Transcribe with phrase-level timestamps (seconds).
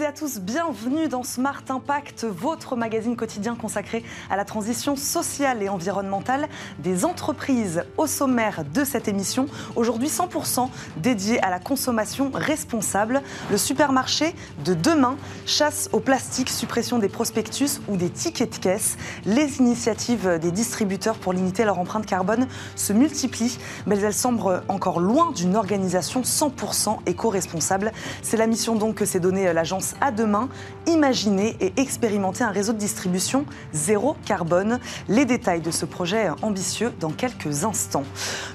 [0.00, 5.62] et à tous, bienvenue dans Smart Impact, votre magazine quotidien consacré à la transition sociale
[5.62, 6.48] et environnementale
[6.80, 7.84] des entreprises.
[7.96, 9.46] Au sommaire de cette émission,
[9.76, 13.22] aujourd'hui 100% dédié à la consommation responsable.
[13.52, 14.34] Le supermarché
[14.64, 18.96] de demain, chasse au plastique, suppression des prospectus ou des tickets de caisse.
[19.26, 24.98] Les initiatives des distributeurs pour limiter leur empreinte carbone se multiplient, mais elles semblent encore
[24.98, 27.92] loin d'une organisation 100% éco-responsable.
[28.22, 30.48] C'est la mission donc que s'est donnée l'agence à demain,
[30.86, 34.78] imaginer et expérimenter un réseau de distribution zéro carbone.
[35.08, 38.04] Les détails de ce projet ambitieux dans quelques instants.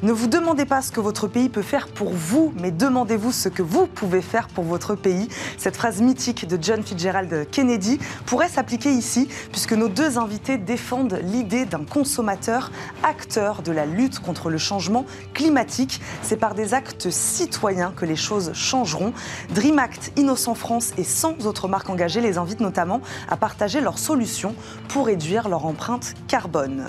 [0.03, 3.49] Ne vous demandez pas ce que votre pays peut faire pour vous, mais demandez-vous ce
[3.49, 5.27] que vous pouvez faire pour votre pays.
[5.57, 11.19] Cette phrase mythique de John Fitzgerald Kennedy pourrait s'appliquer ici, puisque nos deux invités défendent
[11.23, 12.71] l'idée d'un consommateur
[13.03, 16.01] acteur de la lutte contre le changement climatique.
[16.21, 19.13] C'est par des actes citoyens que les choses changeront.
[19.53, 23.99] Dream Act Innocent France et 100 autres marques engagées les invitent notamment à partager leurs
[23.99, 24.55] solutions
[24.87, 26.85] pour réduire leur empreinte carbone.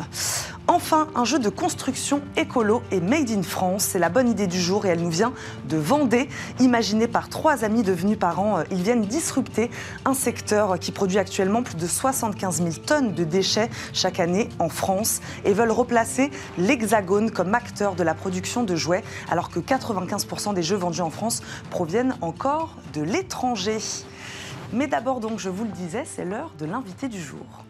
[0.69, 3.83] Enfin, un jeu de construction écolo et made in France.
[3.83, 5.33] C'est la bonne idée du jour et elle nous vient
[5.69, 6.29] de Vendée.
[6.61, 9.69] Imaginé par trois amis devenus parents, ils viennent disrupter
[10.05, 14.69] un secteur qui produit actuellement plus de 75 000 tonnes de déchets chaque année en
[14.69, 20.55] France et veulent replacer l'Hexagone comme acteur de la production de jouets alors que 95%
[20.55, 23.79] des jeux vendus en France proviennent encore de l'étranger.
[24.73, 27.65] Mais d'abord donc, je vous le disais, c'est l'heure de l'invité du jour.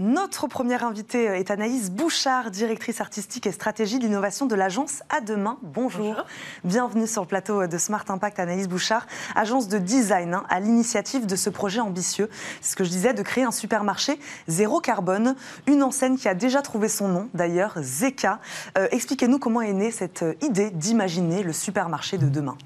[0.00, 5.56] Notre première invitée est Anaïs Bouchard, directrice artistique et stratégie d'innovation de l'agence À Demain.
[5.62, 6.16] Bonjour.
[6.64, 11.26] Bienvenue sur le plateau de Smart Impact, Anaïs Bouchard, agence de design hein, à l'initiative
[11.26, 12.28] de ce projet ambitieux.
[12.60, 15.36] C'est ce que je disais, de créer un supermarché zéro carbone,
[15.68, 18.40] une enseigne qui a déjà trouvé son nom, d'ailleurs, Zeka.
[18.76, 22.56] Euh, Expliquez-nous comment est née cette idée d'imaginer le supermarché de demain.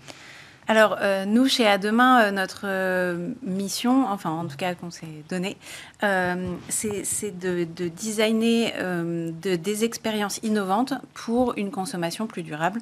[0.71, 4.91] Alors, euh, nous, chez À Demain, euh, notre euh, mission, enfin, en tout cas, qu'on
[4.91, 5.57] s'est donné,
[6.03, 6.35] euh,
[6.69, 12.81] c'est de, de, designer de, des expériences innovantes pour une consommation plus durable,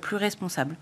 [0.00, 0.74] plus responsable.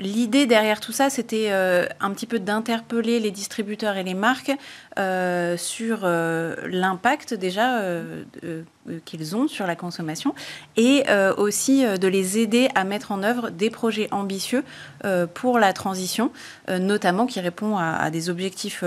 [0.00, 4.52] L'idée derrière tout ça, c'était un petit peu d'interpeller les distributeurs et les marques
[4.96, 7.82] sur l'impact déjà
[9.04, 10.34] qu'ils ont sur la consommation
[10.76, 14.64] et euh, aussi euh, de les aider à mettre en œuvre des projets ambitieux
[15.04, 16.30] euh, pour la transition,
[16.68, 18.84] notamment qui répond à, à des objectifs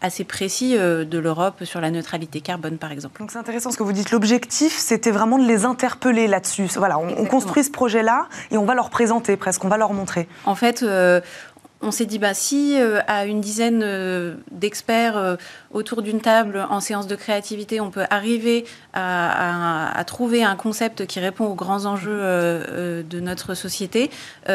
[0.00, 3.20] assez précis de l'Europe sur la neutralité carbone, par exemple.
[3.20, 4.10] Donc c'est intéressant ce que vous dites.
[4.10, 6.66] L'objectif, c'était vraiment de les interpeller là-dessus.
[6.76, 9.92] Voilà, on, on, construit ce projet-là et on va leur présenter presque, on va leur
[9.92, 10.28] montrer.
[10.44, 10.84] En fait,
[11.82, 15.36] on s'est dit, bah, si euh, à une dizaine euh, d'experts euh,
[15.72, 21.20] autour d'une table en séance de créativité, on peut arriver à, trouver un concept qui
[21.20, 24.10] répond aux grands enjeux de notre société,
[24.48, 24.50] et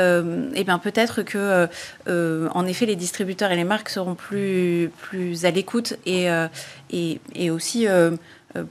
[0.54, 1.70] eh bien peut-être que,
[2.08, 4.92] en effet, les distributeurs et les marques seront plus,
[5.44, 6.30] à l'écoute et,
[7.50, 7.88] aussi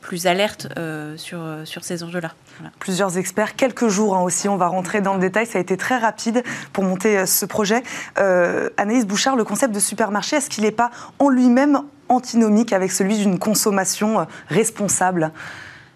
[0.00, 0.69] plus alertes
[1.17, 2.33] sur, sur ces enjeux-là.
[2.59, 2.72] Voilà.
[2.78, 5.77] Plusieurs experts, quelques jours hein, aussi, on va rentrer dans le détail, ça a été
[5.77, 7.83] très rapide pour monter euh, ce projet.
[8.19, 12.93] Euh, Anaïs Bouchard, le concept de supermarché, est-ce qu'il n'est pas en lui-même antinomique avec
[12.93, 15.33] celui d'une consommation euh, responsable?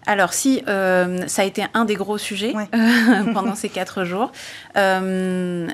[0.09, 4.31] Alors si, euh, ça a été un des gros sujets euh, pendant ces quatre jours.
[4.75, 5.67] Euh,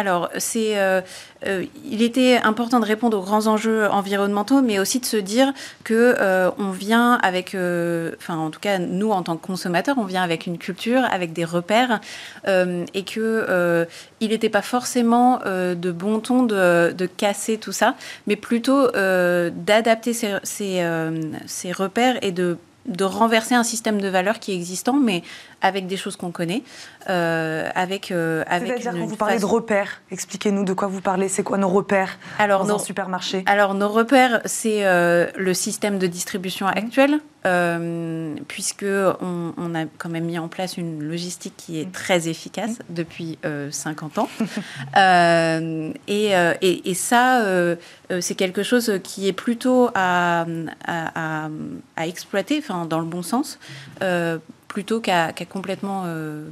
[0.00, 1.00] alors, euh,
[1.46, 5.52] euh, il était important de répondre aux grands enjeux environnementaux, mais aussi de se dire
[5.84, 7.56] que euh, on vient avec,
[8.18, 11.32] enfin en tout cas nous en tant que consommateurs, on vient avec une culture, avec
[11.32, 12.00] des repères,
[12.46, 13.86] et que
[14.20, 17.94] il n'était pas forcément de bon ton de, casser tout ça,
[18.26, 24.54] mais plutôt d'adapter ces, repères et de de renverser un système de valeurs qui est
[24.54, 25.22] existant, mais
[25.62, 26.62] avec des choses qu'on connaît.
[27.08, 29.46] Euh, avec, euh, avec C'est-à-dire quand vous parlez façon...
[29.46, 31.28] de repères, expliquez-nous de quoi vous parlez.
[31.28, 35.54] C'est quoi nos repères alors, dans nos, un supermarché Alors, nos repères, c'est euh, le
[35.54, 36.72] système de distribution mmh.
[36.76, 41.86] actuel, euh, puisque on, on, a quand même mis en place une logistique qui est
[41.86, 41.92] mmh.
[41.92, 42.82] très efficace mmh.
[42.90, 43.38] depuis
[43.70, 44.28] 50 ans.
[46.06, 47.44] et, et, et, ça,
[48.20, 50.44] c'est quelque chose qui est plutôt à,
[50.86, 51.48] à, à,
[51.96, 53.58] à exploiter, enfin, dans le bon sens
[54.70, 56.48] plutôt qu'à qu complètement euh,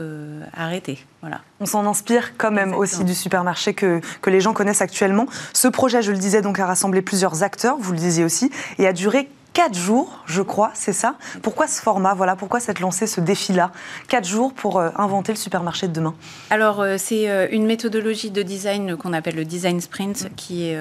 [0.00, 0.98] euh, arrêter.
[1.20, 1.42] Voilà.
[1.60, 2.80] On s'en inspire quand même Exactement.
[2.80, 5.26] aussi du supermarché que, que les gens connaissent actuellement.
[5.52, 8.86] Ce projet, je le disais, donc a rassemblé plusieurs acteurs, vous le disiez aussi, et
[8.86, 11.14] a duré quatre jours, je crois, c'est ça.
[11.42, 12.14] Pourquoi ce format?
[12.14, 13.72] Voilà, pourquoi cette lancée, ce défi-là
[14.08, 16.14] Quatre jours pour euh, inventer le supermarché de demain.
[16.50, 20.76] Alors, euh, c'est euh, une méthodologie de design qu'on appelle le design sprint, qui est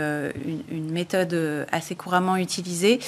[0.71, 2.99] une, méthode assez couramment utilisée,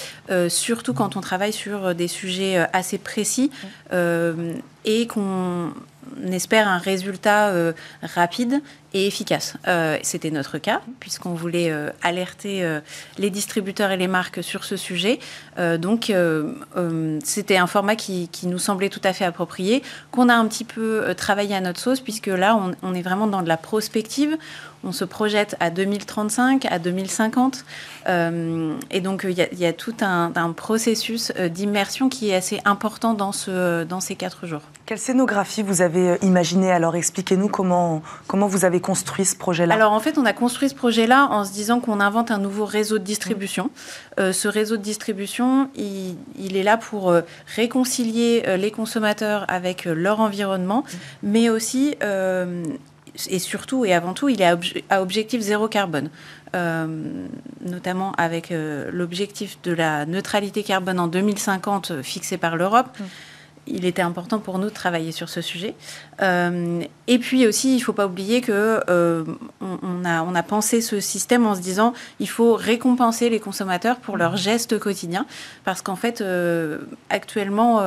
[0.50, 3.52] surtout quand on travaille sur des sujets assez précis
[4.86, 5.74] et qu'on
[6.32, 7.52] espère un résultat
[8.02, 8.62] rapide
[8.94, 9.56] et efficace.
[10.02, 12.80] C'était notre cas, puisqu'on voulait alerter
[13.18, 15.20] les distributeurs et les marques sur ce sujet.
[15.78, 16.14] donc,
[17.24, 21.14] c'était un format qui, nous semblait tout à fait approprié, qu'on a un petit peu
[21.16, 24.38] travaillé à notre sauce, puisque là, on, est vraiment dans de la prospective
[24.84, 27.66] on se projette à 2035, à 2050.
[28.08, 33.14] Euh, et donc, il y, a tout un, processus euh, d'immersion qui est assez important
[33.14, 34.62] dans, ce, dans ces quatre jours.
[34.86, 36.72] Quelle scénographie vous avez euh, imaginée?
[36.72, 39.74] Alors, expliquez-nous comment, comment vous avez construit ce projet-là.
[39.76, 42.66] Alors, en fait, on a construit ce projet-là en se disant qu'on invente un nouveau
[42.66, 43.70] réseau de distribution.
[44.18, 47.14] ce réseau de distribution, il, est là pour
[47.56, 50.84] réconcilier les consommateurs avec leur environnement,
[51.24, 51.96] mais aussi
[53.30, 56.10] et surtout et avant tout, il est à, objectif zéro carbone,
[56.56, 56.88] euh,
[57.62, 62.88] notamment avec euh, l'objectif de la neutralité carbone en 2050 euh, fixé par l'Europe.
[63.00, 63.04] Mm.
[63.68, 65.76] Il était important pour nous de travailler sur ce sujet.
[66.22, 68.82] Et puis aussi, il ne faut pas oublier que
[69.62, 73.98] on, a, on a pensé ce système en se disant il faut récompenser les consommateurs
[73.98, 75.26] pour leurs gestes quotidiens,
[75.64, 76.24] parce qu'en fait,
[77.10, 77.82] actuellement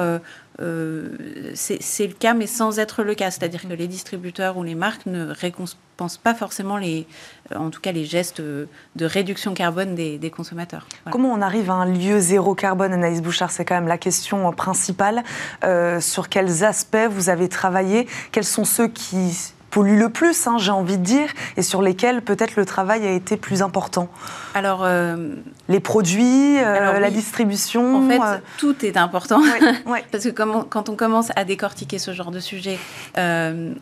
[0.61, 1.09] euh,
[1.55, 3.31] c'est le cas, mais sans être le cas.
[3.31, 7.07] C'est-à-dire que les distributeurs ou les marques ne récompensent pas forcément les,
[7.53, 8.69] euh, en tout cas les gestes de
[9.01, 10.87] réduction carbone des, consommateurs.
[11.11, 13.51] Comment on arrive à un lieu zéro carbone, Anaïs Bouchard?
[13.51, 15.23] C'est quand même la question principale.
[15.65, 20.57] Euh, sur quels aspects vous avez travaillé Quels sont ceux qui polluent le plus, hein,
[20.57, 24.09] j'ai envie de dire, et sur lesquels peut-être le travail a été plus important
[24.55, 25.35] Alors, euh,
[25.69, 27.97] les produits, euh, la distribution.
[27.97, 29.43] En fait, euh, tout est important
[30.13, 32.79] parce que quand on commence à décortiquer ce genre de sujet,
[33.17, 33.75] on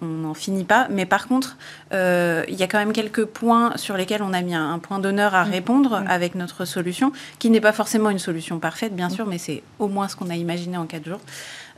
[0.00, 0.86] n'en finit pas.
[0.90, 1.56] Mais par contre,
[1.90, 5.34] il y a quand même quelques points sur lesquels on a mis un, point d'honneur
[5.34, 5.50] à mm.
[5.50, 6.06] répondre mm.
[6.08, 9.88] avec notre solution, qui n'est pas forcément une solution parfaite, bien sûr, mais c'est au
[9.88, 11.20] moins ce qu'on a imaginé en quatre jours.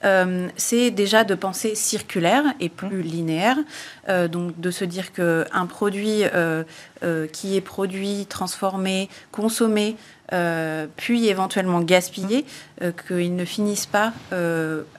[0.05, 3.57] Euh, c'est déjà de penser circulaire et plus linéaire.
[4.09, 6.65] Euh, donc de se dire qu'un produit euh,
[7.33, 9.97] qui est produit, transformé, consommé,
[10.97, 12.45] puis éventuellement gaspillé,
[13.07, 14.13] qu'il ne finisse pas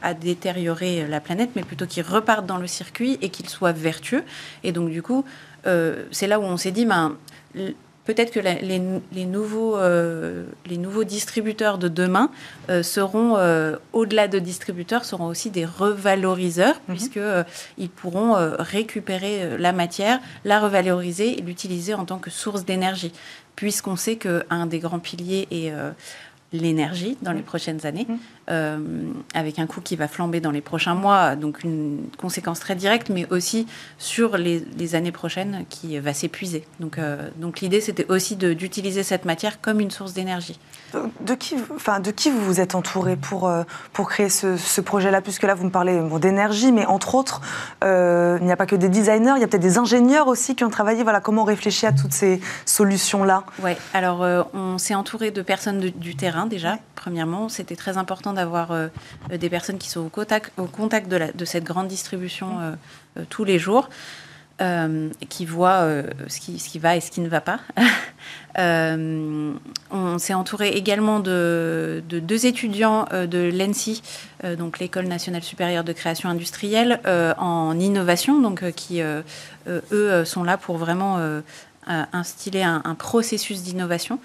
[0.01, 4.23] à détériorer la planète, mais plutôt qu'il reparte dans le circuit et qu'il soit vertueux.
[4.63, 5.23] Et donc du coup,
[5.65, 7.15] c'est là où on s'est dit, ben,
[8.09, 12.31] peut-être que les, nouveaux, euh, les nouveaux distributeurs de demain
[12.71, 16.95] euh, seront, euh, au-delà de distributeurs, seront aussi des revaloriseurs, mhm.
[16.95, 23.11] puisqu'ils pourront récupérer la matière, la revaloriser et l'utiliser en tant que source d'énergie,
[23.55, 25.71] puisqu'on sait qu'un des grands piliers est
[26.51, 28.13] l'énergie dans les prochaines années, euh,
[28.49, 33.09] avec un coût qui va flamber dans les prochains mois, donc une conséquence très directe,
[33.09, 33.67] mais aussi
[33.97, 36.65] sur les, années prochaines qui va s'épuiser.
[36.79, 40.59] Donc, euh, donc l'idée, c'était aussi d'utiliser cette matière comme une source d'énergie.
[41.21, 43.63] De qui, enfin, de qui vous vous êtes entouré pour, euh,
[43.93, 45.21] pour créer ce, projet-là?
[45.21, 47.41] Puisque là, vous me parlez d'énergie, mais entre autres,
[47.83, 50.63] il n'y a pas que des designers, il y a peut-être des ingénieurs aussi qui
[50.63, 51.03] ont travaillé.
[51.03, 53.43] Voilà, comment réfléchir à toutes ces solutions-là?
[53.63, 56.79] Oui, alors on s'est entouré de personnes du terrain déjà.
[56.95, 58.87] Premièrement, c'était très important d'avoir euh,
[59.29, 62.71] des personnes qui sont au contact, au contact de, cette grande distribution euh,
[63.17, 63.89] euh, tous les jours.
[65.29, 65.87] qui voient
[66.27, 67.61] ce, qui, va et ce qui ne va pas.
[68.57, 74.01] on s'est entouré également de, deux étudiants de l'ENSI,
[74.57, 76.99] donc l'École nationale supérieure de création industrielle,
[77.37, 81.41] en innovation, donc qui, eux, sont là pour vraiment
[81.87, 84.19] instiller un processus d'innovation.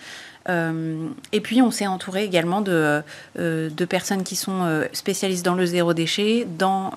[0.49, 3.03] Euh, et puis, on s'est entouré également de,
[3.39, 6.93] euh, personnes qui sont euh, spécialistes dans le zéro déchet, dans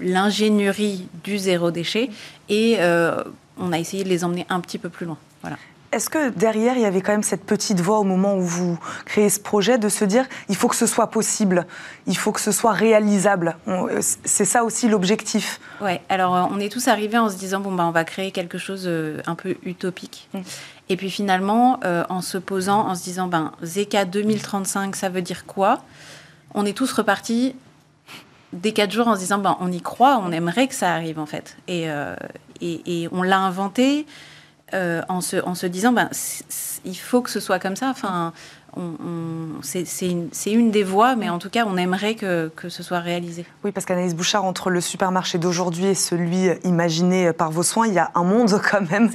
[0.00, 2.10] l'ingénierie du zéro déchet,
[2.48, 2.78] et
[3.58, 5.18] on a essayé de les emmener un petit peu plus loin.
[5.42, 5.56] Voilà.
[5.94, 8.78] Est-ce que derrière, il y avait quand même cette petite voix au moment où vous
[9.04, 11.66] créez ce projet de se dire il faut que ce soit possible,
[12.06, 13.56] il faut que ce soit réalisable?
[14.00, 17.84] C'est ça aussi l'objectif Oui, alors on est tous arrivés en se disant bon, bah,
[17.86, 18.90] on va créer quelque chose
[19.26, 20.28] un peu utopique.
[20.34, 20.40] Mmh.
[20.88, 25.22] Et puis finalement, euh, en se posant, en se disant, ben, Zeka 2035, ça veut
[25.22, 25.82] dire quoi?
[26.54, 27.56] On est tous repartis
[28.52, 31.18] des quatre jours en se disant, ben, on y croit, on aimerait que ça arrive
[31.18, 31.56] en fait.
[31.68, 32.14] Et, euh,
[32.60, 34.06] et, on l'a inventé
[34.72, 36.08] euh, en, se, en se disant, ben,
[36.84, 37.90] il faut que ce soit comme ça.
[37.90, 38.32] Enfin,
[39.62, 43.00] c'est une, une, des voies, mais en tout cas, on aimerait que, que ce soit
[43.00, 43.44] réalisé.
[43.64, 47.94] Oui, parce qu'Anaïs Bouchard, entre le supermarché d'aujourd'hui et celui imaginé par vos soins, il
[47.94, 49.10] y a un monde quand même.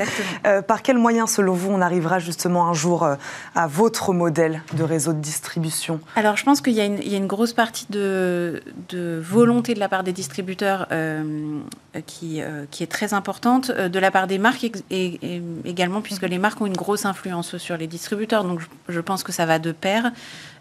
[0.45, 3.15] Euh, par quels moyens, selon vous, on arrivera justement un jour euh,
[3.55, 5.99] à votre modèle de réseau de distribution?
[6.15, 9.89] Alors, je pense qu'il y, y, a une grosse partie de, de, volonté de la
[9.89, 11.59] part des distributeurs euh,
[12.05, 16.61] qui, qui, est très importante, de la part des marques et, également, puisque les marques
[16.61, 18.43] ont une grosse influence sur les distributeurs.
[18.43, 20.11] Donc, je, je pense que ça va de pair.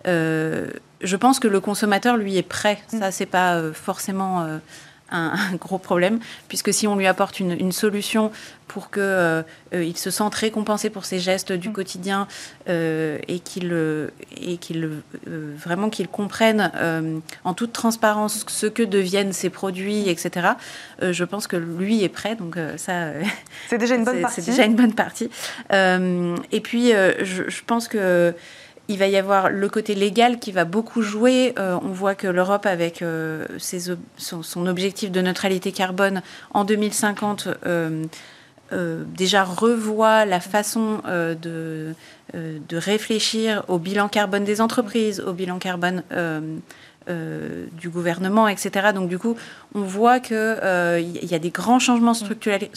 [0.07, 2.78] je pense que le consommateur, lui, est prêt.
[2.88, 4.47] Ça, c'est pas forcément
[5.11, 8.30] un, gros problème, puisque si on lui apporte une, solution
[8.66, 9.42] pour qu'il euh,
[9.73, 11.73] euh, se sente récompensé pour ses gestes du mm.
[11.73, 12.28] quotidien
[12.68, 13.75] euh, et qu'il
[14.37, 14.90] et qu'il
[15.26, 16.71] vraiment qu'il comprenne
[17.45, 20.49] en toute transparence ce que deviennent ces produits, etc.
[21.00, 23.12] je pense que lui est prêt, donc ça.
[23.68, 24.42] c'est déjà une bonne partie.
[24.42, 25.30] C'est déjà une bonne partie.
[25.71, 28.35] et puis je, je pense que
[28.88, 31.54] il va y avoir le côté légal qui va beaucoup jouer.
[31.59, 33.47] Euh, on voit que l'Europe, avec euh,
[34.16, 38.07] son, objectif de neutralité carbone en 2050, euh,
[39.07, 41.95] déjà revoit la façon de,
[42.35, 46.02] de réfléchir au bilan carbone des entreprises, au bilan carbone
[47.80, 48.88] du gouvernement, etc.
[48.95, 49.37] Donc du coup,
[49.75, 52.68] on voit qu'il il y a des grands changements structurels,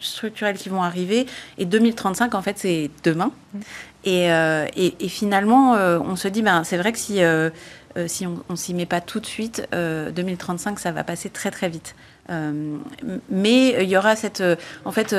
[0.00, 1.26] structurels qui vont arriver.
[1.56, 3.32] Et 2035, en fait, c'est demain.
[4.08, 7.50] Euh, et, finalement, euh, on se dit, ben, c'est vrai que si, euh,
[8.06, 11.68] si on ne s'y met pas tout de suite, 2035, ça va passer très très
[11.68, 11.94] vite.
[13.30, 14.42] mais il y aura cette,
[14.84, 15.16] en fait,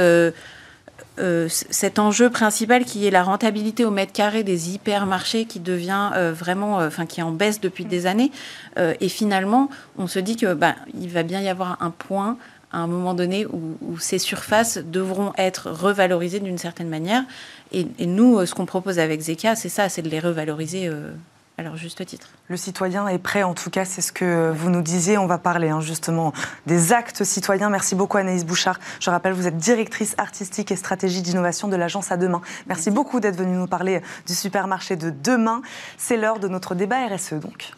[1.50, 6.78] cet enjeu principal qui est la rentabilité au mètre carré des hypermarchés qui devient vraiment,
[6.78, 8.32] enfin, qui est en baisse depuis des années.
[8.78, 12.38] et finalement, on se dit que ben, il va bien y avoir un point
[12.72, 17.24] à un moment donné où, ces surfaces devront être revalorisées d'une certaine manière.
[17.72, 21.12] Et, nous, ce qu'on propose avec Zeka, c'est ça, c'est de les revaloriser euh,
[21.58, 22.30] à leur juste titre.
[22.48, 25.18] Le citoyen est prêt, en tout cas, c'est ce que vous nous disiez.
[25.18, 26.32] On va parler hein, justement
[26.68, 27.70] des actes citoyens.
[27.70, 28.80] Merci beaucoup Anaïs Bouchard.
[29.00, 32.42] Je rappelle, vous êtes directrice artistique et stratégie d'innovation de l'agence à demain.
[32.68, 35.62] Merci beaucoup d'être venue nous parler du supermarché de demain.
[35.98, 37.74] C'est l'heure de notre débat RSE donc.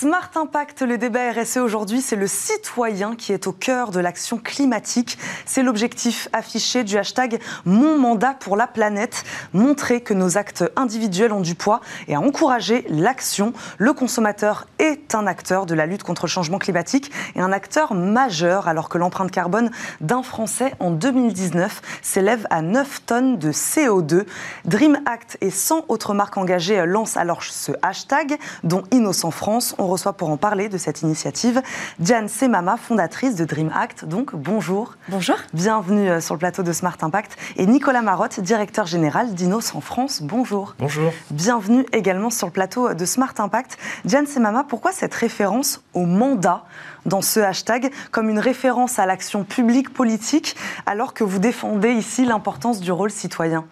[0.00, 4.38] Smart Impact, le débat RSE aujourd'hui, c'est le citoyen qui est au cœur de l'action
[4.38, 5.18] climatique.
[5.44, 11.34] C'est l'objectif affiché du hashtag Mon mandat pour la planète, montrer que nos actes individuels
[11.34, 13.52] ont du poids et à encourager l'action.
[13.76, 17.92] Le consommateur est un acteur de la lutte contre le changement climatique et un acteur
[17.92, 24.24] majeur alors que l'empreinte carbone d'un Français en 2019 s'élève à 9 tonnes de CO2.
[24.64, 29.74] Dream Act et 100 autres marques engagées lancent alors ce hashtag, dont Innocent France.
[29.90, 31.60] Reçoit pour en parler de cette initiative
[31.98, 34.04] Diane Semama, fondatrice de Dream Act.
[34.04, 34.96] Donc bonjour.
[35.08, 35.36] Bonjour.
[35.52, 37.36] Bienvenue euh, sur le plateau de Smart Impact.
[37.56, 40.22] Et Nicolas Marotte, directeur général d'Innocent France.
[40.22, 40.74] Bonjour.
[40.78, 41.12] Bonjour.
[41.30, 43.78] Bienvenue également sur le plateau de Smart Impact.
[44.04, 46.64] Diane Semama, pourquoi cette référence au mandat
[47.06, 50.56] dans ce hashtag comme une référence à l'action publique politique
[50.86, 53.64] alors que vous défendez ici l'importance du rôle citoyen?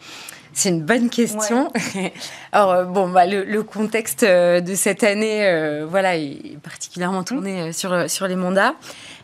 [0.59, 1.71] C'est une bonne question.
[2.51, 7.73] Alors, euh, bon, bah, le, contexte euh, de cette année, euh, voilà, est particulièrement tourné
[7.73, 8.75] sur, sur les mandats.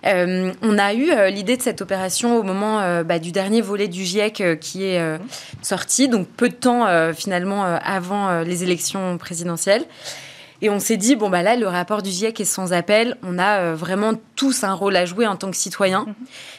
[0.05, 4.61] on a eu l'idée de cette opération au moment bah, du dernier volet du GIEC
[4.61, 5.19] qui est
[5.63, 9.85] sorti, donc peu de temps finalement avant les élections présidentielles.
[10.63, 13.17] Et on s'est dit, bon, bah là, le rapport du GIEC est sans appel.
[13.23, 16.05] On a vraiment tous un rôle à jouer en tant que citoyens.
[16.07, 16.15] Mhm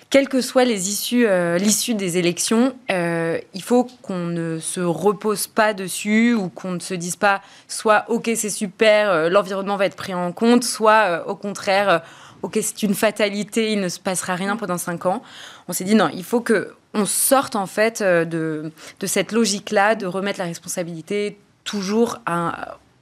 [0.09, 4.79] quelles que soient les issues, euh, l'issue des élections, euh, il faut qu'on ne se
[4.79, 9.77] repose pas dessus ou qu'on ne se dise pas soit ok c'est super, euh, l'environnement
[9.77, 12.01] va être pris en compte, soit au contraire
[12.43, 15.21] ok c'est une fatalité, il ne se passera rien pendant cinq ans.
[15.67, 19.95] On s'est dit non, il faut que on sorte en fait de, de cette logique-là,
[19.95, 22.19] de remettre la responsabilité toujours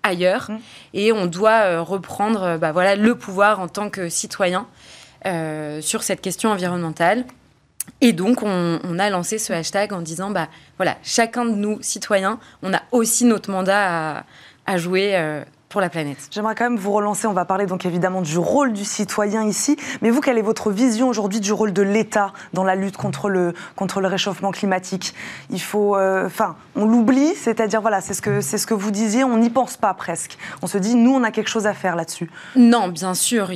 [0.02, 0.58] ailleurs mmh.
[0.96, 4.66] et on doit reprendre bah, voilà, le pouvoir en tant que citoyen
[5.82, 7.26] sur cette question environnementale.
[8.02, 12.40] Et donc, on, a lancé ce hashtag en disant, bah voilà, chacun de nous, citoyens,
[12.62, 14.24] on a aussi notre mandat à,
[14.66, 15.44] à jouer euh,
[15.80, 16.18] la planète.
[16.32, 19.78] J'aimerais quand même vous relancer, on va parler donc évidemment du rôle du citoyen ici,
[20.02, 23.30] mais vous, quelle est votre vision aujourd'hui du rôle de l'État dans la lutte contre
[23.30, 25.14] le, contre le réchauffement climatique?
[25.50, 29.24] Il faut, euh, enfin, on l'oublie, c'est-à-dire, voilà, c'est ce, que, ce que vous disiez,
[29.24, 30.38] on n'y pense pas presque.
[30.62, 32.30] On se dit, nous, on a quelque chose à faire là-dessus.
[32.56, 33.50] Non, bien sûr,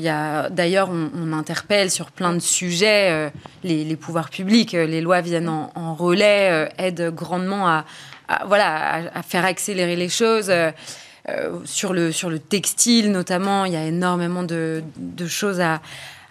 [0.50, 3.30] d'ailleurs, on, interpelle sur plein de sujets, euh,
[3.64, 7.86] les, pouvoirs publics, euh, les lois viennent en, relais, aident grandement à,
[8.46, 10.52] voilà, à, faire accélérer les choses.
[11.30, 14.82] Euh, sur, le, sur le textile notamment, il y a énormément de,
[15.28, 15.82] choses à,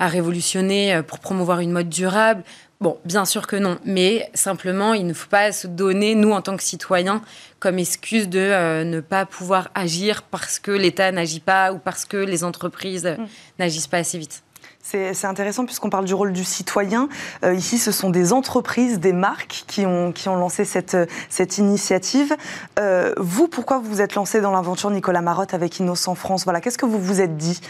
[0.00, 2.42] révolutionner euh, pour promouvoir une mode durable.
[2.80, 6.40] Bon, bien sûr que non, mais simplement, il ne faut pas se donner, nous, en
[6.42, 7.22] tant que citoyens,
[7.58, 12.04] comme excuse de euh, ne pas pouvoir agir parce que l'État n'agit pas ou parce
[12.04, 13.26] que les entreprises mm.
[13.58, 14.42] n'agissent pas assez vite.
[14.88, 17.08] C'est intéressant puisqu'on parle du rôle du citoyen.
[17.44, 20.96] Euh, ici, ce sont des entreprises, des marques qui ont, lancé cette,
[21.28, 22.36] cette initiative.
[22.78, 26.44] Euh, vous, pourquoi vous vous êtes lancé dans l'aventure Nicolas Marotte avec Innocent France?
[26.44, 27.60] Voilà, Qu'est-ce que vous vous êtes dit?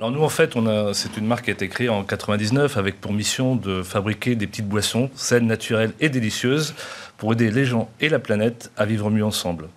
[0.00, 0.54] Alors nous, en fait,
[0.94, 4.48] c'est une marque qui a été créée en 99 avec pour mission de fabriquer des
[4.48, 6.74] petites boissons saines, naturelles et délicieuses
[7.18, 9.68] pour aider les gens et la planète à vivre mieux ensemble.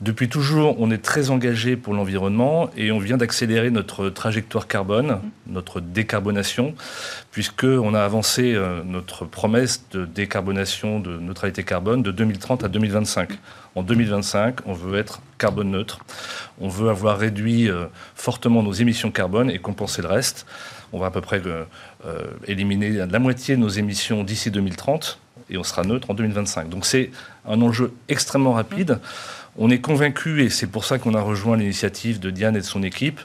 [0.00, 5.20] Depuis toujours, on est très engagé pour l'environnement et on vient d'accélérer notre trajectoire carbone,
[5.46, 6.74] notre décarbonation,
[7.30, 13.30] puisqu'on a avancé euh, notre promesse de décarbonation, de neutralité carbone de 2030 à 2025.
[13.76, 16.00] En 2025, on veut être carbone neutre.
[16.60, 17.86] On veut avoir réduit euh,
[18.16, 20.44] fortement nos émissions carbone et compenser le reste.
[20.92, 21.64] On va à peu près euh,
[22.48, 25.20] éliminer la moitié de nos émissions d'ici 2030
[25.50, 26.68] et on sera neutre en 2025.
[26.68, 27.10] Donc c'est
[27.46, 28.98] un enjeu extrêmement rapide.
[29.56, 32.64] On est convaincu, et c'est pour ça qu'on a rejoint l'initiative de Diane et de
[32.64, 33.20] son équipe,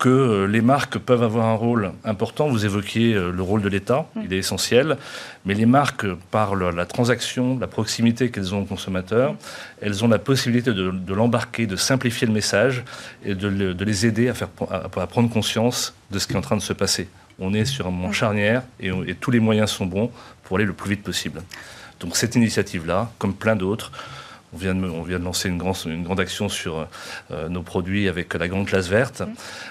[0.00, 2.48] que euh, les marques peuvent avoir un rôle important.
[2.48, 4.22] Vous évoquiez euh, le rôle de l'État, mm.
[4.24, 4.96] il est essentiel,
[5.44, 9.36] mais les marques, par la transaction, la proximité qu'elles ont aux consommateurs,
[9.80, 12.82] elles ont la possibilité de, l'embarquer, de simplifier le message
[13.24, 16.56] et de, les aider à, faire, à, prendre conscience de ce qui est en train
[16.56, 17.08] de se passer.
[17.38, 18.14] On est sur un moment mm.
[18.14, 20.10] charnière et, et tous les moyens sont bons
[20.42, 21.42] pour aller le plus vite possible.
[22.00, 23.92] Donc cette initiative-là, comme plein d'autres,
[24.52, 26.88] on vient, de, on vient de lancer une, grande, une grande action sur
[27.30, 29.22] euh, nos produits avec la grande classe verte.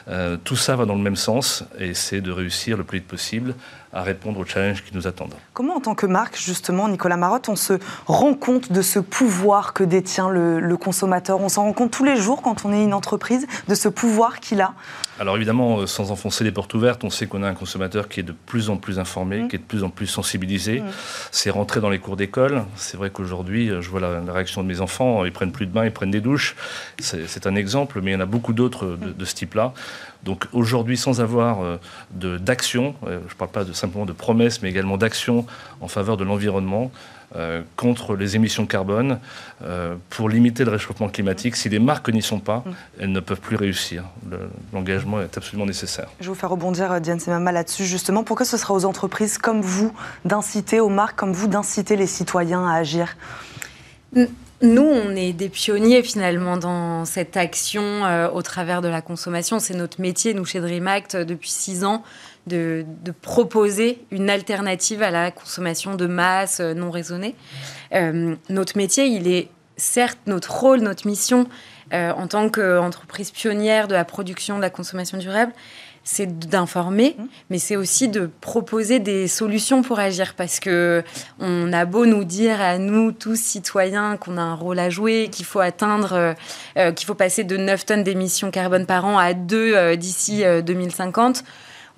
[0.07, 3.07] Euh, tout ça va dans le même sens et c'est de réussir le plus vite
[3.07, 3.55] possible
[3.93, 5.33] à répondre aux challenges qui nous attendent.
[5.53, 7.73] Comment, en tant que marque, justement, Nicolas Marotte, on se
[8.05, 11.41] rend compte de ce pouvoir que détient le, consommateur?
[11.41, 14.39] On s'en rend compte tous les jours quand on est une entreprise, de ce pouvoir
[14.39, 14.73] qu'il a?
[15.19, 18.21] Alors évidemment, euh, sans enfoncer les portes ouvertes, on sait qu'on a un consommateur qui
[18.21, 19.47] est de plus en plus informé, mmh.
[19.49, 20.79] qui est de plus en plus sensibilisé.
[20.79, 20.85] Mmh.
[21.31, 22.63] C'est rentré dans les cours d'école.
[22.75, 25.71] C'est vrai qu'aujourd'hui, euh, je vois la, réaction de mes enfants, ils prennent plus de
[25.71, 26.55] bain, ils prennent des douches.
[26.99, 29.73] C'est un exemple, mais il y en a beaucoup d'autres de, de, ce type-là.
[30.23, 31.77] Donc aujourd'hui, sans avoir euh,
[32.11, 35.45] d'action, je ne parle pas de simplement de promesses, mais également d'actions
[35.81, 36.91] en faveur de l'environnement,
[37.35, 39.19] euh, contre les émissions de carbone,
[39.63, 41.55] euh, pour limiter le réchauffement climatique.
[41.57, 42.71] Si les marques n'y sont pas, mm.
[43.01, 44.05] elles ne peuvent plus réussir.
[44.73, 46.07] L'engagement est absolument nécessaire.
[46.19, 48.23] Je vais vous faire rebondir, euh, Diane Semama, là-dessus, justement.
[48.23, 49.93] Pourquoi ce sera aux entreprises comme vous
[50.25, 53.15] d'inciter, aux marques comme vous, d'inciter les citoyens à agir?
[54.61, 59.59] Nous, on est des pionniers finalement dans cette action au travers de la consommation.
[59.59, 62.03] C'est notre métier, nous, chez DreamAct, depuis six ans
[62.49, 62.85] de,
[63.21, 67.35] proposer une alternative à la consommation de masse euh, non raisonnée.
[67.93, 71.47] Euh, notre métier, il est certes notre rôle, notre mission
[71.93, 75.53] euh, en tant qu'entreprise pionnière de la production de la consommation durable,
[76.03, 77.23] c'est d'informer, mmh.
[77.49, 81.03] mais c'est aussi de proposer des solutions pour agir parce que
[81.39, 85.29] on a beau nous dire à nous tous citoyens qu'on a un rôle à jouer,
[85.31, 86.35] qu'il faut atteindre,
[86.75, 91.43] qu'il faut passer de 9 tonnes d'émissions carbone par an à 2 d'ici 2050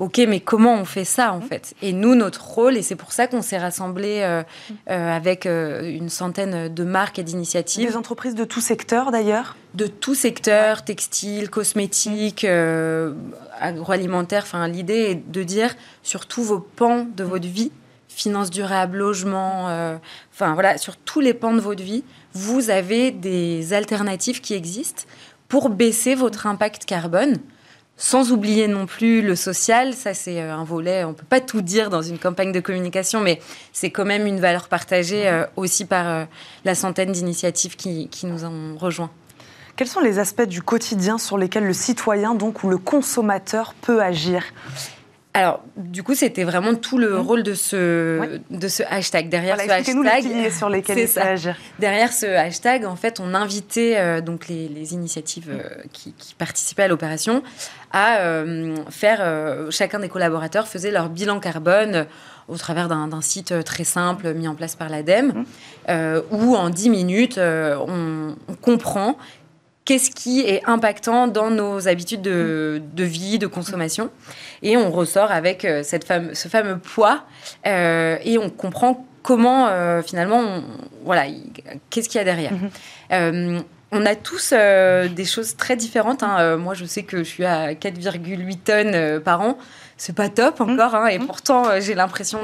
[0.02, 1.44] ok, mais comment on fait ça en mmh.
[1.44, 1.76] fait?
[1.84, 4.42] Et nous, notre rôle, et c'est pour ça qu'on s'est rassemblé euh,
[4.90, 7.88] euh, avec euh, une centaine de marques et d'initiatives.
[7.88, 9.56] Des entreprises de tout secteur d'ailleurs?
[9.76, 12.48] De tout secteur, textile, cosmétique,
[13.60, 14.42] agroalimentaire.
[14.42, 17.72] Enfin, l'idée est de dire sur tous vos pans de votre vie,
[18.10, 19.66] finances durables, logement,
[20.34, 25.04] enfin voilà, sur tous les pans de votre vie, vous avez des alternatives qui existent
[25.48, 27.38] pour baisser votre impact carbone
[28.02, 31.62] sans oublier non plus le social, ça c'est euh, un volet, on peut pas tout
[31.62, 33.40] dire dans une campagne de communication, mais
[33.74, 36.26] c'est quand même une valeur partagée euh, aussi par euh,
[36.66, 39.12] la centaine d'initiatives qui, qui, nous ont rejoints.
[39.76, 44.02] Quels sont les aspects du quotidien sur lesquels le citoyen donc ou le consommateur peut
[44.02, 44.46] agir?
[45.34, 47.20] Alors, du coup, c'était vraiment tout le mmh.
[47.20, 49.30] rôle de ce, de ce hashtag.
[49.30, 51.36] Derrière ce hashtag, les sur lesquels il ça.
[51.80, 56.88] Derrière ce hashtag, en fait, on invitait euh, donc les, initiatives euh, qui, participaient à
[56.90, 57.44] l'opération
[57.94, 59.22] à euh, faire.
[59.72, 62.08] chacun des collaborateurs faisait leur bilan carbone
[62.48, 65.46] au travers d'un site très simple mis en place par l'ADEME,
[65.88, 65.94] mmh.
[66.32, 69.18] où en 10 minutes, on, on comprend
[69.86, 74.10] qu'est-ce qui est impactant dans nos habitudes de, vie, de consommation.
[74.62, 77.24] Et on ressort avec euh, cette ce fameux poids
[77.66, 80.64] euh, et on comprend comment euh, finalement,
[81.04, 81.26] voilà,
[81.90, 82.54] qu'est-ce qu'il y a derrière.
[83.12, 83.64] Mm-hmm.
[83.92, 86.24] on a tous des choses très différentes.
[86.24, 86.58] Hein.
[86.58, 89.58] moi, je sais que je suis à 4,8 tonnes par an
[90.02, 90.64] c'est pas top mmh.
[90.64, 91.28] encore, hein, et mmh.
[91.28, 92.40] pourtant j'ai l'impression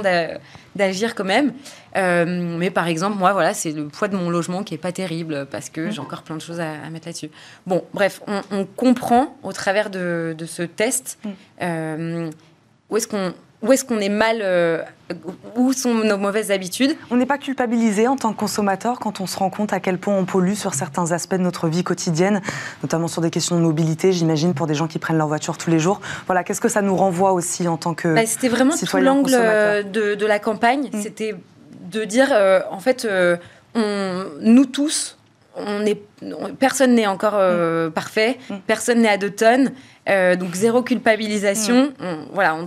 [0.76, 1.54] d'agir quand même.
[1.96, 2.26] Euh,
[2.58, 5.48] mais par exemple, moi, voilà, c'est le poids de mon logement qui est pas terrible
[5.50, 7.30] parce que j'ai encore plein de choses à, mettre là-dessus.
[7.66, 8.22] Bon, bref,
[8.52, 11.20] on, comprend au travers de, ce test
[11.62, 12.30] euh,
[12.90, 14.84] où est-ce qu'on où est-ce qu'on est mal, euh,
[15.56, 16.96] où sont nos mauvaises habitudes.
[17.10, 19.98] On n'est pas culpabilisé en tant que consommateur quand on se rend compte à quel
[19.98, 22.42] point on pollue sur certains aspects de notre vie quotidienne,
[22.84, 25.72] notamment sur des questions de mobilité, j'imagine, pour des gens qui prennent leur voiture tous
[25.72, 26.02] les jours.
[26.28, 29.32] Voilà, qu'est-ce que ça nous renvoie aussi en tant que bah, C'était vraiment tout l'angle
[29.32, 31.02] de, la campagne, mm.
[31.02, 31.36] c'était
[31.92, 33.08] de dire, euh, en fait,
[33.76, 35.18] on, nous tous,
[35.58, 36.02] on est,
[36.60, 38.56] personne n'est encore euh, parfait, mm.
[38.66, 39.72] personne n'est à deux tonnes,
[40.10, 41.94] euh, donc zéro culpabilisation.
[42.00, 42.26] Mm.
[42.34, 42.58] voilà,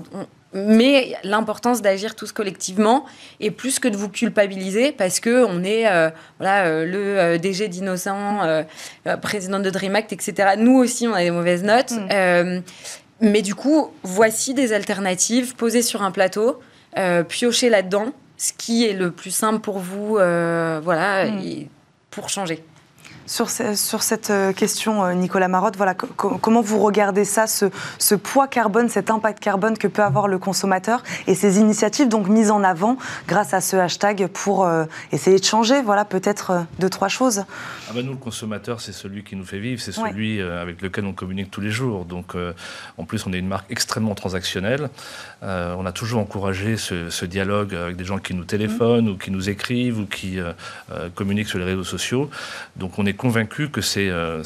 [0.53, 3.07] mais l'importance d'agir tous collectivement
[3.39, 8.65] et plus que de vous culpabiliser parce que on est euh, voilà le DG d'Innocent,
[9.23, 10.55] président de Dream Act, etc.
[10.59, 11.93] Nous aussi, on a des mauvaises notes.
[11.93, 12.63] Mm.
[13.21, 16.61] mais du coup, voici des alternatives posées sur un plateau,
[17.29, 21.27] piocher là-dedans, ce qui est le plus simple pour vous, voilà,
[22.11, 22.65] pour changer.
[23.27, 28.49] Sur, sur, cette euh, question, euh, Nicolas Marotte, voilà, comment vous regardez ça, ce, poids
[28.49, 32.65] carbone, cet impact carbone que peut avoir le consommateur et ces initiatives donc mises en
[32.65, 32.97] avant
[33.29, 37.45] grâce à ce hashtag pour euh, essayer de changer, voilà, peut-être deux, trois choses?
[37.89, 41.05] Ah ben Nous, le consommateur, c'est celui qui nous fait vivre, c'est celui avec lequel
[41.05, 42.05] on communique tous les jours.
[42.05, 42.35] Donc,
[42.99, 44.91] en plus, on est une marque extrêmement transactionnelle.
[45.43, 49.49] on a toujours encouragé ce, dialogue avec des gens qui nous téléphonent ou qui nous
[49.49, 50.39] écrivent ou qui
[51.15, 52.31] communiquent sur les réseaux sociaux.
[52.77, 54.43] Donc, on est convaincu que c'est euh,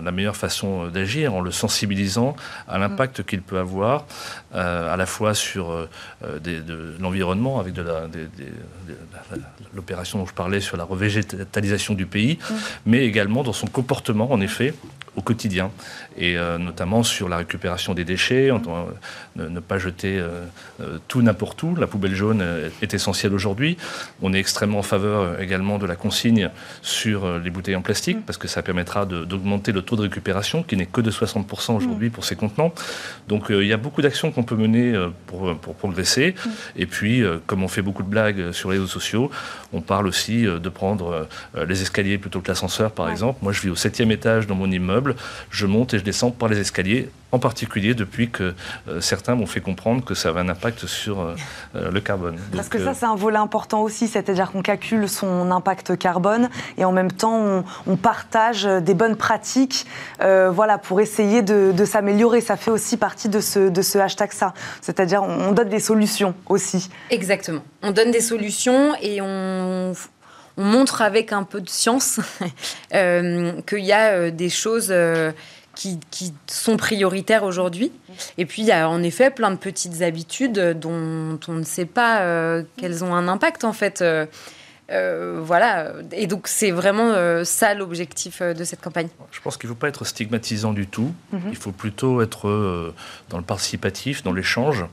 [0.00, 2.36] la, meilleure façon d'agir en le sensibilisant
[2.68, 3.24] à l'impact mm.
[3.24, 4.06] qu'il peut avoir
[4.54, 5.88] euh, à la fois sur euh,
[6.38, 7.84] de l'environnement avec de
[9.74, 12.54] l'opération dont je parlais sur la revégétalisation du pays, mm.
[12.86, 14.72] mais également dans son comportement en effet
[15.16, 15.70] au quotidien,
[16.16, 18.50] et euh, notamment sur la récupération des déchets,
[19.36, 20.44] ne, ne, pas jeter euh,
[20.80, 21.74] euh, tout n'importe où.
[21.76, 22.42] La poubelle jaune
[22.80, 23.76] est essentielle aujourd'hui.
[24.22, 28.22] On est extrêmement en faveur également de la consigne sur les bouteilles en plastique, mm.
[28.22, 32.08] parce que ça permettra d'augmenter le taux de récupération, qui n'est que de 60% aujourd'hui
[32.08, 32.12] mm.
[32.12, 32.72] pour ces contenants.
[33.28, 34.94] Donc il y a beaucoup d'actions qu'on peut mener
[35.26, 36.34] pour, pour progresser.
[36.34, 36.50] Mm.
[36.76, 39.30] Et puis, comme on fait beaucoup de blagues sur les réseaux sociaux,
[39.74, 43.40] on parle aussi de prendre les escaliers plutôt que l'ascenseur, par exemple.
[43.42, 45.01] Moi, je vis au septième étage dans mon immeuble
[45.50, 48.54] je monte et je descends par les escaliers, en particulier depuis que
[48.88, 51.34] euh, certains m'ont fait comprendre que ça avait un impact sur euh,
[51.74, 52.36] euh, le carbone.
[52.54, 56.84] Parce que ça, c'est un volet important aussi, c'est-à-dire qu'on calcule son impact carbone et
[56.84, 59.86] en même temps, on, partage des bonnes pratiques
[60.18, 62.40] voilà, pour essayer de, s'améliorer.
[62.40, 66.34] Ça fait aussi partie de ce, de ce hashtag ça, c'est-à-dire on donne des solutions
[66.48, 66.88] aussi.
[67.10, 67.62] Exactement.
[67.82, 69.92] On donne des solutions et on
[70.56, 72.20] on montre avec un peu de science
[72.94, 75.32] euh, qu'il y a euh, des choses euh,
[75.74, 75.98] qui,
[76.46, 77.92] sont prioritaires aujourd'hui.
[78.36, 81.86] Et puis, il y a en effet plein de petites habitudes dont on ne sait
[81.86, 84.04] pas qu'elles ont un impact, en fait.
[84.90, 89.08] voilà, et donc c'est vraiment ça l'objectif de cette campagne.
[89.30, 91.40] Je pense qu'il ne faut pas être stigmatisant du tout, mhm.
[91.48, 92.92] il faut plutôt être
[93.30, 94.84] dans le participatif, dans l'échange.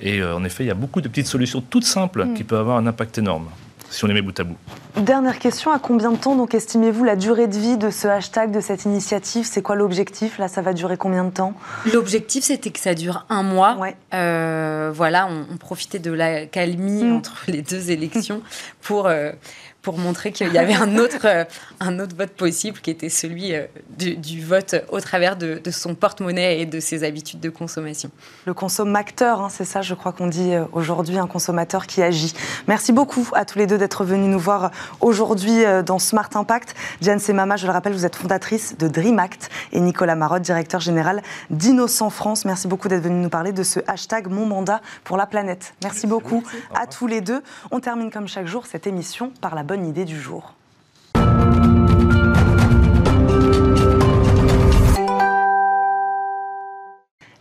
[0.00, 2.34] Et en effet, il y a beaucoup de petites solutions toutes simples mhm.
[2.34, 3.50] qui peuvent avoir un impact énorme
[3.92, 4.56] si on les met bout à bout.
[4.96, 8.50] Dernière question, à combien de temps donc estimez-vous la durée de vie de ce hashtag,
[8.50, 9.44] de cette initiative?
[9.44, 10.38] C'est quoi l'objectif?
[10.38, 11.54] Là, ça va durer combien de temps?
[11.92, 13.76] L'objectif, c'était que ça dure un mois.
[14.14, 17.16] Euh, voilà, on, profitait de la calmie mm.
[17.16, 18.42] entre les deux élections
[18.80, 19.32] pour, euh,
[19.82, 21.44] pour montrer qu'il y avait un autre, euh,
[21.80, 23.66] un autre vote possible qui était celui euh,
[23.98, 28.10] du, vote au travers de, son porte-monnaie et de ses habitudes de consommation.
[28.46, 32.32] Le consommateur, hein, c'est ça je crois qu'on dit euh, aujourd'hui, un consommateur qui agit.
[32.68, 36.74] Merci beaucoup à tous les deux d'être venus nous voir aujourd'hui dans Smart Impact.
[37.00, 40.80] Diane Semama, je le rappelle, vous êtes fondatrice de Dream Act et Nicolas Marotte, directeur
[40.80, 42.44] général d'Innocent France.
[42.44, 45.74] Merci beaucoup d'être venus nous parler de ce hashtag Mon mandat pour la planète.
[45.82, 46.42] Merci, beaucoup
[46.74, 47.42] à tous les deux.
[47.70, 50.54] On termine comme chaque jour cette émission par la bonne idée du jour.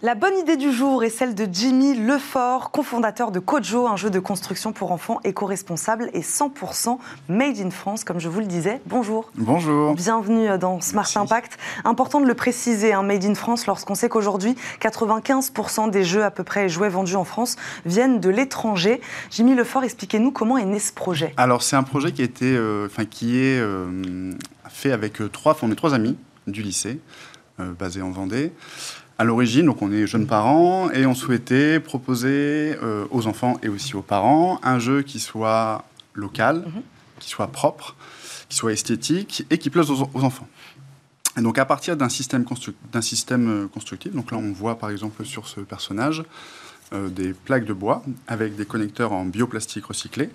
[0.04, 4.10] La bonne idée du jour est celle de Jimmy Lefort, cofondateur de Kojo, un jeu
[4.10, 6.98] de construction pour enfants éco-responsable et 100%
[7.30, 8.82] made in France, comme je vous le disais.
[8.88, 9.30] Bonjour.
[9.36, 9.94] Bonjour.
[9.94, 11.60] Bienvenue dans Smart Impact.
[11.86, 16.32] Important de le préciser, un made in France, lorsqu'on sait qu'aujourd'hui, 95% des jeux à
[16.32, 19.02] peu près jouets vendus en France viennent de l'étranger.
[19.30, 21.32] Jimmy Lefort, expliquez-nous comment est né ce projet.
[21.38, 24.34] Alors, c'est un projet qui, euh, qui est euh,
[24.68, 27.00] fait avec euh, trois, on est trois amis du lycée,
[27.78, 28.52] basés en Vendée
[29.22, 33.70] à l'origine, donc on est jeunes parents et on souhaitait proposer euh, aux enfants et
[33.70, 36.82] aussi aux parents un jeu qui soit local, mhm.
[37.20, 37.96] qui soit propre,
[38.50, 40.48] qui soit esthétique et qui plaise aux, enfants.
[41.38, 42.46] Et donc à partir d'un système,
[42.92, 46.24] d'un système euh, constructif, donc là on voit par exemple sur ce personnage
[46.92, 50.32] euh, des plaques de bois avec des connecteurs en bioplastique recyclé.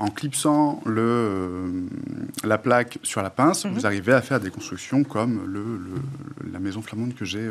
[0.00, 1.86] En clipsant le,
[2.42, 3.74] la plaque sur la pince, mhm.
[3.74, 5.80] vous arrivez à faire des constructions comme le,
[6.52, 7.48] la maison flamande que j'ai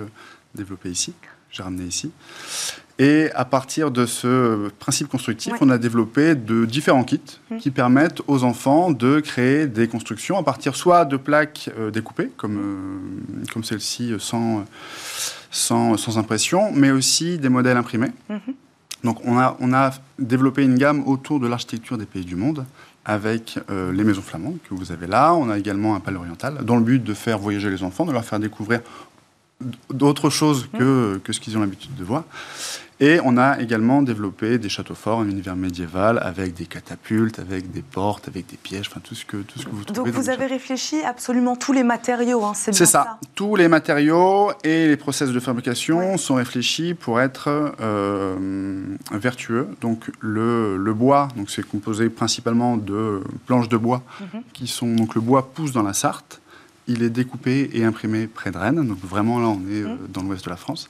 [0.58, 1.14] développé ici,
[1.52, 2.12] j'ai ramené ici.
[3.00, 7.58] Et à partir de ce principe constructif, on a développé de différents kits mmh.
[7.58, 12.32] qui permettent aux enfants de créer des constructions à partir soit de plaques euh, découpées,
[12.38, 14.66] comme, euh, comme celle-ci, sans,
[15.52, 18.12] sans, sans, impression, mais aussi des modèles imprimés.
[18.30, 18.36] Mmh.
[19.04, 22.66] Donc on a, on a développé une gamme autour de l'architecture des pays du monde
[23.06, 25.34] avec euh, les maisons flamandes que vous avez là.
[25.34, 28.12] On a également un palais oriental dans le but de faire voyager les enfants, de
[28.12, 28.82] leur faire découvrir
[29.92, 32.24] d'autres choses que, que ce qu'ils ont l'habitude de voir.
[33.00, 37.70] Et on a également développé des châteaux forts, un univers médiéval avec des catapultes, avec
[37.72, 40.12] des portes, avec des pièges, enfin tout ce que, tout ce que vous trouvez.
[40.12, 43.04] Donc vous avez réfléchi absolument tous les matériaux, hein, c'est bien ça.
[43.04, 43.20] ça.
[43.36, 46.18] Tous les matériaux et les process de fabrication ouais.
[46.18, 48.36] sont réfléchis pour être euh,
[49.12, 49.68] vertueux.
[49.82, 54.42] Donc le, le bois, donc c'est composé principalement de planches de bois mm -hmm.
[54.54, 56.42] qui sont donc le bois pousse dans la Sarthe.
[56.88, 58.88] Il est découpé et imprimé près de Rennes.
[58.88, 60.12] Donc vraiment là, on est mm -hmm.
[60.14, 60.90] dans l'ouest de la France.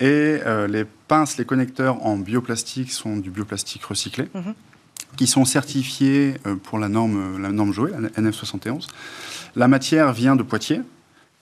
[0.00, 4.54] Et euh, les pinces, les connecteurs en bioplastique sont du bioplastique recyclé, mm -hmm.
[5.18, 8.86] qui sont certifiés euh, pour la norme, la norme Joé, la NF71.
[9.56, 10.82] La matière vient de Poitiers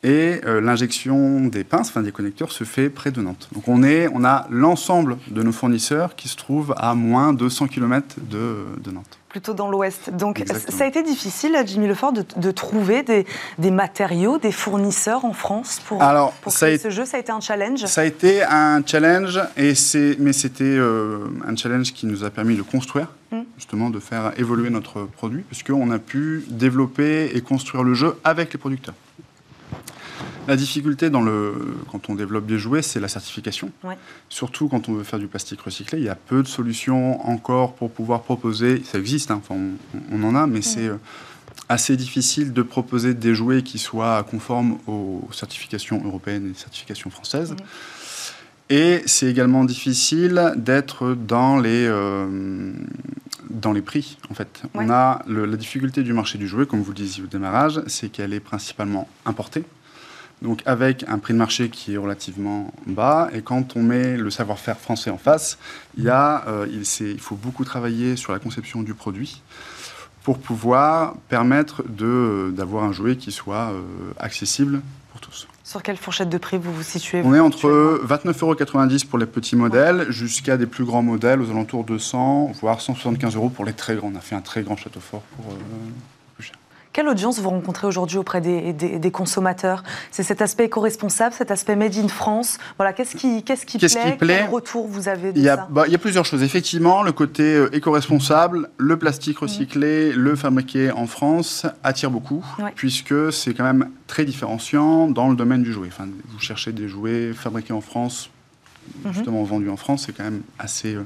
[0.02, 3.48] et euh, l'injection des pinces, enfin des connecteurs, se fait près de Nantes.
[3.52, 7.48] Donc on, est, on a l'ensemble de nos fournisseurs qui se trouvent à moins de
[7.48, 10.09] 100 km de, de Nantes plutôt dans l'Ouest.
[10.09, 10.78] Donc Exactement.
[10.78, 13.26] ça a été difficile, Jimmy Lefort, de, de trouver des,
[13.59, 17.04] des, matériaux, des fournisseurs en France pour, Alors, pour créer ce jeu?
[17.04, 17.85] Ça a été un challenge?
[17.85, 19.74] Ça a été un challenge, et
[20.18, 23.40] mais c'était euh, un challenge qui nous a permis de construire, mm.
[23.59, 28.54] justement, de faire évoluer notre produit, puisqu'on a pu développer et construire le jeu avec
[28.54, 28.94] les producteurs.
[30.48, 33.70] La difficulté dans le, quand on développe des jouets, c'est la certification.
[33.82, 33.96] Ouais.
[34.28, 37.74] Surtout quand on veut faire du plastique recyclé, il y a peu de solutions encore
[37.74, 38.82] pour pouvoir proposer.
[38.85, 40.62] Ça existe, hein, enfin, on, on, en a, mais mmh.
[40.62, 40.90] c'est
[41.68, 47.52] assez difficile de proposer des jouets qui soient conformes aux certifications européennes et certifications françaises.
[47.52, 47.56] Mmh.
[48.68, 52.72] Et c'est également difficile d'être dans les euh,
[53.48, 54.18] dans les prix.
[54.30, 54.85] En fait, ouais.
[54.85, 57.80] on a le, la difficulté du marché du jouet, comme vous le disiez au démarrage,
[57.87, 59.64] c'est qu'elle est principalement importée
[60.42, 63.29] donc avec un prix de marché qui est relativement bas.
[63.33, 65.59] Et quand on met le savoir-faire français en face,
[65.96, 69.42] il, y a, euh, il, il, faut beaucoup travailler sur la conception du produit
[70.27, 73.83] pour pouvoir permettre d'avoir un jouet qui soit euh,
[74.18, 75.46] accessible pour tous.
[75.62, 79.27] Sur quelle fourchette de prix vous vous situez On est entre 29,90 euros pour les
[79.27, 83.64] petits modèles jusqu'à des plus grands modèles aux alentours de 100, voire 175 euros pour
[83.64, 84.11] les très grands.
[84.12, 85.53] On a fait un très grand château fort pour...
[85.53, 85.57] Euh,
[86.96, 89.85] quelle audience vous rencontrez aujourd'hui auprès des, des, des consommateurs?
[90.11, 92.56] C'est cet aspect éco-responsable, cet aspect made in France?
[92.78, 94.38] Voilà, qu'est-ce qui, qu'est-ce qui, qu plaît, qui plaît?
[94.44, 95.68] Quel retour vous avez de il y, a, ça?
[95.70, 96.42] bah, il y a plusieurs choses.
[96.42, 100.18] Effectivement, le côté euh, éco-responsable, le plastique recyclé, mmh.
[100.18, 102.72] le fabriqué en France attire beaucoup, ouais.
[102.74, 105.88] puisque c'est quand même très différenciant dans le domaine du jouet.
[105.88, 108.30] Enfin, vous cherchez des jouets fabriqués en France,
[109.12, 109.46] justement mmh.
[109.46, 111.04] vendus en France, c'est quand même assez, euh,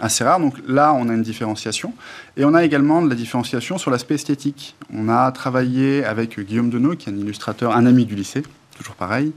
[0.00, 0.40] assez rare.
[0.40, 1.94] Donc là, on a une différenciation.
[2.36, 4.76] Et on a également de la différenciation sur l'aspect esthétique.
[4.92, 8.42] On a travaillé avec Guillaume Denot, qui est un illustrateur, un ami du lycée,
[8.76, 9.32] toujours pareil,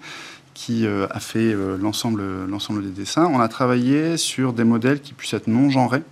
[0.54, 3.26] qui euh, a fait euh, l'ensemble des dessins.
[3.26, 6.04] On a travaillé sur des modèles qui puissent être non genrés.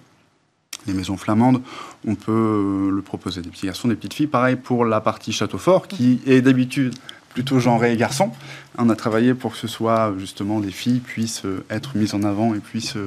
[0.87, 1.61] Les maisons flamandes,
[2.07, 4.27] on peut euh, le proposer des petits garçons, des petites filles.
[4.27, 6.95] Pareil pour la partie château fort, qui est d'habitude
[7.29, 8.31] plutôt genré garçon.
[8.77, 12.55] On a travaillé pour que ce soit justement des filles puissent être mises en avant
[12.55, 12.97] et puissent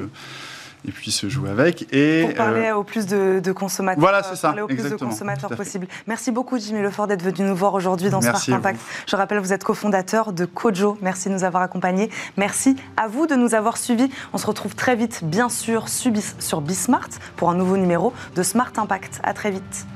[0.87, 1.87] et puis se jouer avec.
[1.93, 4.01] Et, Pour parler euh, au plus de, de consommateurs.
[4.01, 4.49] Voilà, c'est ça.
[4.49, 5.87] Parler au plus de consommateurs possible.
[6.07, 8.81] Merci beaucoup, Jimmy Lefort, d'être venu nous voir aujourd'hui dans Merci Smart Impact.
[9.07, 10.99] Je rappelle, vous êtes cofondateur de Kojo.
[11.01, 12.11] Merci de nous avoir accompagnés.
[12.37, 14.11] Merci à vous de nous avoir suivis.
[14.33, 18.73] On se retrouve très vite, bien sûr, sur Bismart pour un nouveau numéro de Smart
[18.77, 19.21] Impact.
[19.23, 19.87] À très vite.